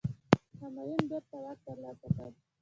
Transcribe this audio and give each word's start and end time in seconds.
همایون 0.59 0.99
بیرته 1.09 1.35
واک 1.43 1.59
ترلاسه 1.65 2.07
کړ. 2.15 2.29